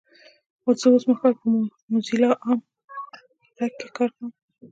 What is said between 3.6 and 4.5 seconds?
کې کار کوم 😊!